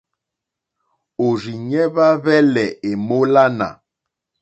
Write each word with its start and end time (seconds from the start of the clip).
Òrzìɲɛ́ 1.25 1.85
hwá 1.91 2.07
hwɛ́lɛ̀ 2.21 2.67
èmólánà. 2.89 3.67